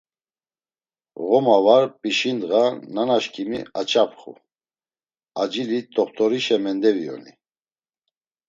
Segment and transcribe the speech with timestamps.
[1.27, 2.63] Ğoma var p̌işindğa
[2.93, 4.33] nanaşkimi aç̌apxu,
[5.41, 7.33] acili t̆oxt̆orişe mendeviyoni.